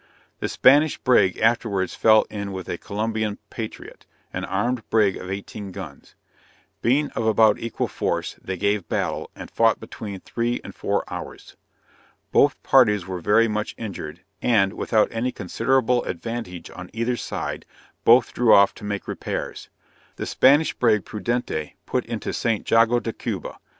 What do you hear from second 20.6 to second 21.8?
brig Prudentee,